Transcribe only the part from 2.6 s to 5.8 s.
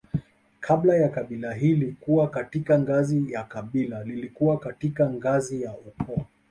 ngazi ya kabila lilikuwa katika ngazi ya